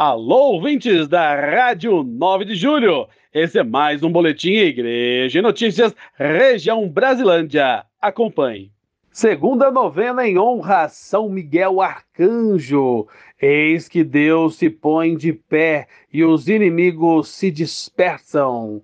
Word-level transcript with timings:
Alô, 0.00 0.52
ouvintes 0.52 1.08
da 1.08 1.34
Rádio 1.34 2.04
9 2.04 2.44
de 2.44 2.54
Julho. 2.54 3.08
Esse 3.34 3.58
é 3.58 3.64
mais 3.64 4.00
um 4.00 4.12
boletim 4.12 4.52
Igreja 4.52 5.40
e 5.40 5.42
Notícias 5.42 5.92
Região 6.14 6.88
Brasilândia. 6.88 7.84
Acompanhe. 8.00 8.70
Segunda 9.10 9.72
novena 9.72 10.24
em 10.24 10.38
honra 10.38 10.82
a 10.82 10.88
São 10.88 11.28
Miguel 11.28 11.80
Arcanjo. 11.80 13.08
Eis 13.42 13.88
que 13.88 14.04
Deus 14.04 14.54
se 14.54 14.70
põe 14.70 15.16
de 15.16 15.32
pé 15.32 15.88
e 16.12 16.22
os 16.22 16.48
inimigos 16.48 17.30
se 17.30 17.50
dispersam. 17.50 18.80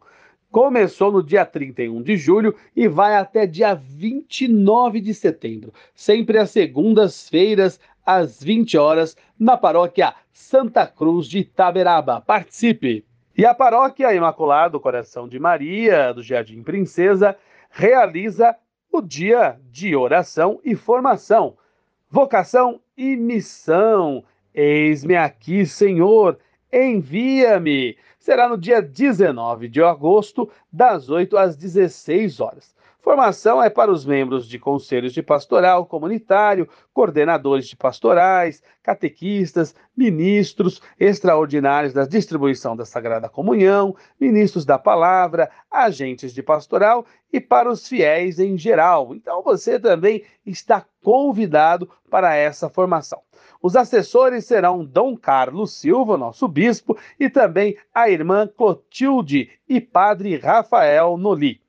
Começou 0.50 1.10
no 1.10 1.22
dia 1.22 1.44
31 1.44 2.02
de 2.02 2.16
julho 2.16 2.56
e 2.76 2.88
vai 2.88 3.16
até 3.16 3.44
dia 3.46 3.74
29 3.74 5.00
de 5.00 5.12
setembro, 5.12 5.72
sempre 5.94 6.38
às 6.38 6.50
segundas-feiras, 6.50 7.80
às 8.04 8.42
20 8.42 8.76
horas, 8.76 9.16
na 9.38 9.56
paróquia 9.56 10.14
Santa 10.32 10.86
Cruz 10.86 11.26
de 11.26 11.38
Itaberaba. 11.38 12.20
Participe! 12.20 13.04
E 13.36 13.44
a 13.44 13.54
paróquia 13.54 14.14
Imaculado 14.14 14.78
Coração 14.78 15.28
de 15.28 15.38
Maria, 15.40 16.12
do 16.12 16.22
Jardim 16.22 16.62
Princesa, 16.62 17.36
realiza 17.70 18.54
o 18.92 19.02
dia 19.02 19.58
de 19.72 19.96
oração 19.96 20.60
e 20.64 20.76
formação, 20.76 21.56
vocação 22.08 22.80
e 22.96 23.16
missão. 23.16 24.22
Eis-me 24.54 25.16
aqui, 25.16 25.66
Senhor, 25.66 26.38
envia-me. 26.72 27.96
Será 28.20 28.48
no 28.48 28.56
dia 28.56 28.80
19 28.80 29.68
de 29.68 29.82
agosto, 29.82 30.48
das 30.72 31.10
8 31.10 31.36
às 31.36 31.56
16 31.56 32.38
horas. 32.40 32.74
Formação 33.04 33.62
é 33.62 33.68
para 33.68 33.92
os 33.92 34.06
membros 34.06 34.48
de 34.48 34.58
conselhos 34.58 35.12
de 35.12 35.22
pastoral 35.22 35.84
comunitário, 35.84 36.66
coordenadores 36.90 37.66
de 37.66 37.76
pastorais, 37.76 38.62
catequistas, 38.82 39.74
ministros 39.94 40.80
extraordinários 40.98 41.92
da 41.92 42.06
distribuição 42.06 42.74
da 42.74 42.86
Sagrada 42.86 43.28
Comunhão, 43.28 43.94
ministros 44.18 44.64
da 44.64 44.78
palavra, 44.78 45.50
agentes 45.70 46.32
de 46.32 46.42
pastoral 46.42 47.04
e 47.30 47.42
para 47.42 47.70
os 47.70 47.86
fiéis 47.86 48.38
em 48.38 48.56
geral. 48.56 49.14
Então 49.14 49.42
você 49.42 49.78
também 49.78 50.24
está 50.46 50.82
convidado 51.02 51.90
para 52.08 52.34
essa 52.34 52.70
formação. 52.70 53.20
Os 53.60 53.76
assessores 53.76 54.46
serão 54.46 54.82
Dom 54.82 55.14
Carlos 55.14 55.74
Silva, 55.74 56.16
nosso 56.16 56.48
bispo, 56.48 56.96
e 57.20 57.28
também 57.28 57.76
a 57.94 58.08
irmã 58.08 58.46
Clotilde 58.48 59.50
e 59.68 59.78
padre 59.78 60.38
Rafael 60.38 61.18
Noli. 61.18 61.63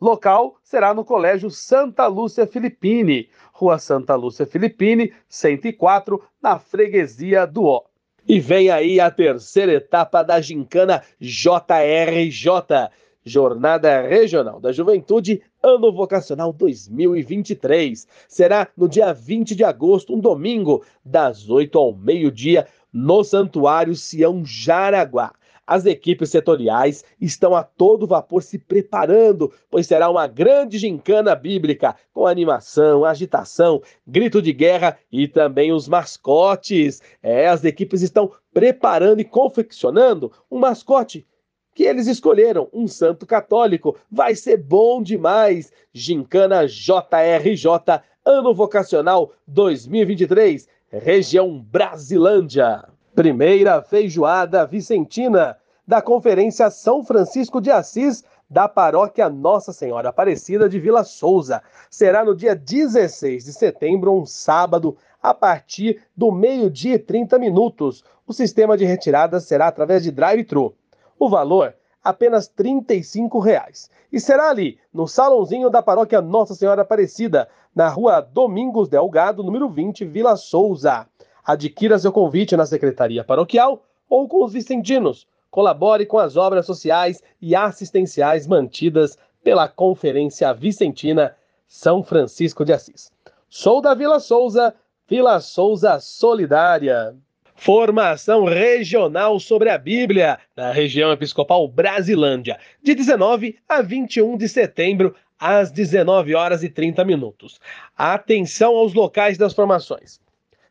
Local 0.00 0.56
será 0.62 0.94
no 0.94 1.04
Colégio 1.04 1.50
Santa 1.50 2.06
Lúcia 2.06 2.46
Filippini, 2.46 3.28
Rua 3.52 3.78
Santa 3.78 4.14
Lúcia 4.14 4.46
Filippini, 4.46 5.12
104, 5.28 6.22
na 6.42 6.58
freguesia 6.58 7.46
do 7.46 7.64
Ó. 7.64 7.82
E 8.26 8.40
vem 8.40 8.70
aí 8.70 8.98
a 8.98 9.10
terceira 9.10 9.72
etapa 9.72 10.22
da 10.22 10.40
gincana 10.40 11.02
JRJ, 11.20 12.88
Jornada 13.22 14.00
Regional 14.00 14.58
da 14.58 14.72
Juventude, 14.72 15.42
Ano 15.62 15.92
Vocacional 15.92 16.50
2023. 16.52 18.08
Será 18.26 18.68
no 18.74 18.88
dia 18.88 19.12
20 19.12 19.54
de 19.54 19.64
agosto, 19.64 20.14
um 20.14 20.18
domingo, 20.18 20.82
das 21.04 21.50
8 21.50 21.78
ao 21.78 21.94
meio-dia, 21.94 22.66
no 22.90 23.22
Santuário 23.22 23.94
Sião 23.94 24.42
Jaraguá. 24.46 25.32
As 25.70 25.86
equipes 25.86 26.30
setoriais 26.30 27.04
estão 27.20 27.54
a 27.54 27.62
todo 27.62 28.04
vapor 28.04 28.42
se 28.42 28.58
preparando, 28.58 29.52
pois 29.70 29.86
será 29.86 30.10
uma 30.10 30.26
grande 30.26 30.78
gincana 30.78 31.32
bíblica, 31.36 31.94
com 32.12 32.26
animação, 32.26 33.04
agitação, 33.04 33.80
grito 34.04 34.42
de 34.42 34.52
guerra 34.52 34.98
e 35.12 35.28
também 35.28 35.70
os 35.70 35.86
mascotes. 35.86 37.00
É, 37.22 37.46
as 37.46 37.62
equipes 37.62 38.02
estão 38.02 38.32
preparando 38.52 39.20
e 39.20 39.24
confeccionando 39.24 40.32
um 40.50 40.58
mascote 40.58 41.24
que 41.72 41.84
eles 41.84 42.08
escolheram, 42.08 42.68
um 42.72 42.88
santo 42.88 43.24
católico. 43.24 43.96
Vai 44.10 44.34
ser 44.34 44.56
bom 44.56 45.00
demais! 45.00 45.72
Gincana 45.92 46.66
JRJ, 46.66 48.02
Ano 48.24 48.52
Vocacional 48.52 49.32
2023, 49.46 50.66
região 50.90 51.60
Brasilândia. 51.60 52.88
Primeira 53.14 53.82
feijoada 53.82 54.64
vicentina 54.64 55.58
da 55.86 56.00
Conferência 56.00 56.70
São 56.70 57.04
Francisco 57.04 57.60
de 57.60 57.68
Assis 57.68 58.22
da 58.48 58.68
Paróquia 58.68 59.28
Nossa 59.28 59.72
Senhora 59.72 60.10
Aparecida 60.10 60.68
de 60.68 60.78
Vila 60.78 61.02
Souza. 61.02 61.60
Será 61.90 62.24
no 62.24 62.36
dia 62.36 62.54
16 62.54 63.44
de 63.44 63.52
setembro, 63.52 64.14
um 64.14 64.24
sábado, 64.24 64.96
a 65.20 65.34
partir 65.34 66.00
do 66.16 66.30
meio-dia 66.30 66.94
e 66.94 66.98
30 67.00 67.36
minutos. 67.36 68.04
O 68.28 68.32
sistema 68.32 68.76
de 68.76 68.84
retirada 68.84 69.40
será 69.40 69.66
através 69.66 70.04
de 70.04 70.12
drive-thru. 70.12 70.72
O 71.18 71.28
valor 71.28 71.74
apenas 72.02 72.46
35 72.46 73.40
reais. 73.40 73.90
E 74.12 74.20
será 74.20 74.50
ali, 74.50 74.78
no 74.94 75.08
salãozinho 75.08 75.68
da 75.68 75.82
Paróquia 75.82 76.22
Nossa 76.22 76.54
Senhora 76.54 76.82
Aparecida, 76.82 77.48
na 77.74 77.88
rua 77.88 78.20
Domingos 78.20 78.88
Delgado, 78.88 79.42
número 79.42 79.68
20, 79.68 80.04
Vila 80.04 80.36
Souza. 80.36 81.06
Adquira 81.44 81.98
seu 81.98 82.12
convite 82.12 82.56
na 82.56 82.66
Secretaria 82.66 83.24
Paroquial 83.24 83.84
ou 84.08 84.28
com 84.28 84.44
os 84.44 84.52
vicentinos. 84.52 85.26
Colabore 85.50 86.06
com 86.06 86.18
as 86.18 86.36
obras 86.36 86.66
sociais 86.66 87.22
e 87.40 87.56
assistenciais 87.56 88.46
mantidas 88.46 89.18
pela 89.42 89.68
Conferência 89.68 90.52
Vicentina 90.52 91.34
São 91.66 92.02
Francisco 92.02 92.64
de 92.64 92.72
Assis. 92.72 93.10
Sou 93.48 93.80
da 93.80 93.94
Vila 93.94 94.20
Souza, 94.20 94.74
Vila 95.08 95.40
Souza 95.40 95.98
Solidária. 95.98 97.16
Formação 97.56 98.44
regional 98.44 99.38
sobre 99.38 99.68
a 99.68 99.76
Bíblia, 99.76 100.38
na 100.56 100.72
região 100.72 101.12
episcopal 101.12 101.68
Brasilândia, 101.68 102.58
de 102.82 102.94
19 102.94 103.58
a 103.68 103.82
21 103.82 104.38
de 104.38 104.48
setembro, 104.48 105.14
às 105.38 105.70
19 105.70 106.34
horas 106.34 106.62
e 106.62 106.70
30 106.70 107.04
minutos. 107.04 107.60
Atenção 107.96 108.76
aos 108.76 108.94
locais 108.94 109.36
das 109.36 109.52
formações. 109.52 110.20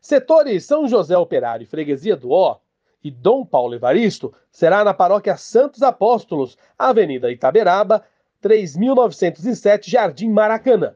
Setores 0.00 0.64
São 0.64 0.88
José 0.88 1.16
Operário 1.16 1.64
e 1.64 1.66
Freguesia 1.66 2.16
do 2.16 2.30
Ó 2.30 2.58
e 3.04 3.10
Dom 3.10 3.44
Paulo 3.44 3.74
Evaristo 3.74 4.32
será 4.50 4.82
na 4.82 4.94
Paróquia 4.94 5.36
Santos 5.36 5.82
Apóstolos, 5.82 6.56
Avenida 6.78 7.30
Itaberaba, 7.30 8.02
3907, 8.40 9.90
Jardim 9.90 10.30
Maracanã. 10.30 10.94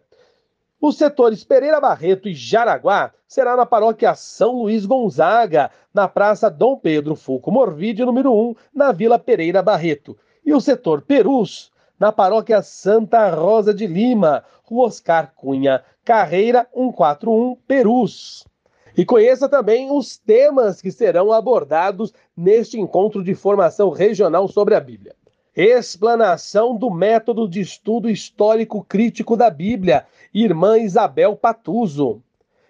Os 0.81 0.97
setores 0.97 1.45
Pereira 1.45 1.81
Barreto 1.81 2.29
e 2.29 2.35
Jaraguá 2.35 3.13
será 3.27 3.57
na 3.57 3.67
Paróquia 3.67 4.15
São 4.15 4.63
Luís 4.63 4.87
Gonzaga, 4.87 5.71
na 5.93 6.09
Praça 6.09 6.51
Dom 6.51 6.79
Pedro 6.79 7.15
Fulco 7.15 7.51
Morvide, 7.51 8.05
número 8.05 8.33
1, 8.33 8.55
na 8.75 8.93
Vila 8.93 9.19
Pereira 9.19 9.63
Barreto. 9.63 10.17
E 10.45 10.53
o 10.53 10.61
setor 10.61 11.03
Perus, 11.03 11.71
na 11.99 12.13
Paróquia 12.13 12.63
Santa 12.63 13.31
Rosa 13.31 13.73
de 13.73 13.87
Lima, 13.87 14.45
Rua 14.63 14.87
Oscar 14.87 15.33
Cunha, 15.35 15.83
Carreira 16.05 16.67
141, 16.75 17.57
Perus. 17.67 18.47
E 18.97 19.05
conheça 19.05 19.49
também 19.49 19.91
os 19.91 20.17
temas 20.17 20.81
que 20.81 20.93
serão 20.93 21.33
abordados 21.33 22.13
neste 22.37 22.79
encontro 22.79 23.25
de 23.25 23.35
formação 23.35 23.91
regional 23.91 24.47
sobre 24.47 24.77
a 24.77 24.81
Bíblia. 24.81 25.17
Explanação 25.57 26.77
do 26.77 26.91
método 26.91 27.49
de 27.49 27.61
estudo 27.61 28.09
histórico 28.09 28.85
crítico 28.85 29.37
da 29.37 29.51
Bíblia, 29.51 30.07
irmã 30.33 30.79
Isabel 30.79 31.35
Patuso. 31.37 32.23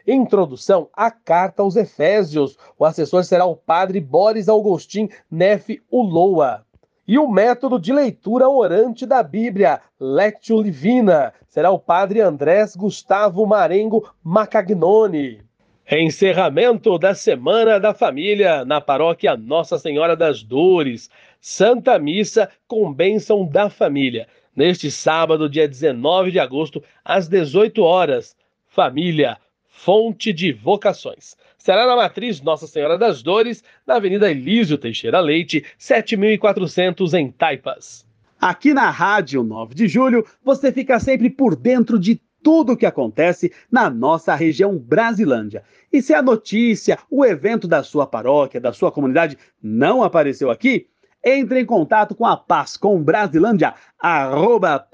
Introdução 0.07 0.89
à 0.95 1.11
Carta 1.11 1.63
aos 1.63 1.77
Efésios. 1.77 2.57
O 2.79 2.85
assessor 2.87 3.25
será 3.25 3.45
o 3.45 3.57
padre 3.57 4.01
Boris 4.01 4.49
Augustin 4.49 5.11
Neff 5.31 5.83
Uloa. 5.91 6.65
E 7.07 7.19
o 7.19 7.29
método 7.29 7.79
de 7.79 7.93
leitura 7.93 8.49
orante 8.49 9.05
da 9.05 9.23
Bíblia, 9.23 9.81
Lectio 10.01 10.61
Livina, 10.61 11.35
será 11.49 11.71
o 11.71 11.79
padre 11.79 12.23
Andrés 12.23 12.75
Gustavo 12.75 13.47
Marengo 13.47 14.11
Macagnoni. 14.23 15.43
Encerramento 15.91 16.99
da 16.99 17.15
Semana 17.15 17.79
da 17.79 17.93
Família 17.93 18.65
na 18.65 18.81
paróquia 18.81 19.37
Nossa 19.37 19.79
Senhora 19.79 20.17
das 20.17 20.43
Dores. 20.43 21.11
Santa 21.39 21.99
Missa 21.99 22.49
com 22.67 22.91
bênção 22.91 23.47
da 23.47 23.69
família. 23.69 24.27
Neste 24.57 24.91
sábado, 24.91 25.49
dia 25.49 25.69
19 25.69 26.31
de 26.31 26.39
agosto, 26.39 26.83
às 27.05 27.29
18 27.29 27.83
horas. 27.83 28.35
Família, 28.67 29.37
fonte 29.69 30.33
de 30.33 30.53
vocações. 30.53 31.37
Será 31.59 31.87
na 31.87 31.97
matriz 31.97 32.41
Nossa 32.41 32.67
Senhora 32.67 32.97
das 32.97 33.23
Dores, 33.23 33.63
na 33.87 33.97
Avenida 33.97 34.31
Elísio 34.31 34.79
Teixeira 34.79 35.21
Leite, 35.21 35.65
7400 35.77 37.13
em 37.13 37.31
Taipas. 37.31 38.07
Aqui 38.41 38.73
na 38.73 38.89
Rádio 38.89 39.43
9 39.43 39.75
de 39.75 39.87
Julho, 39.87 40.27
você 40.43 40.73
fica 40.73 40.99
sempre 40.99 41.29
por 41.29 41.55
dentro 41.55 41.99
de 41.99 42.21
tudo 42.45 42.75
o 42.75 42.77
que 42.77 42.85
acontece 42.85 43.51
na 43.73 43.89
nossa 43.89 44.35
região 44.35 44.77
Brasilândia. 44.77 45.65
E 45.91 46.03
se 46.03 46.13
a 46.13 46.21
notícia, 46.21 46.99
o 47.11 47.25
evento 47.25 47.67
da 47.67 47.83
sua 47.83 48.07
paróquia, 48.07 48.61
da 48.61 48.73
sua 48.73 48.93
comunidade 48.93 49.39
não 49.63 50.03
apareceu 50.03 50.51
aqui, 50.51 50.87
entre 51.25 51.61
em 51.61 51.65
contato 51.65 52.15
com 52.15 52.27
a 52.27 52.37
Paz 52.37 52.77
com 52.77 53.03
Brasilândia, 53.03 53.73
arroba 53.99 54.87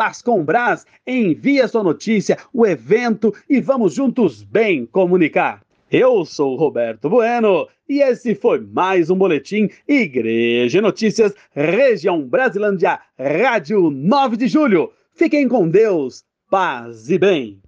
envie 1.04 1.60
a 1.60 1.66
sua 1.66 1.82
notícia, 1.82 2.38
o 2.54 2.64
evento 2.64 3.34
e 3.48 3.60
vamos 3.60 3.94
juntos 3.94 4.44
bem 4.44 4.86
comunicar. 4.86 5.60
Eu 5.90 6.24
sou 6.24 6.54
Roberto 6.54 7.10
Bueno 7.10 7.66
e 7.88 8.00
esse 8.00 8.36
foi 8.36 8.60
mais 8.60 9.10
um 9.10 9.16
boletim 9.16 9.68
Igreja 9.88 10.80
Notícias, 10.80 11.34
região 11.52 12.22
Brasilândia, 12.22 13.00
Rádio 13.18 13.90
9 13.90 14.36
de 14.36 14.46
Julho. 14.46 14.92
Fiquem 15.12 15.48
com 15.48 15.68
Deus, 15.68 16.24
paz 16.50 17.08
e 17.08 17.16
bem. 17.16 17.62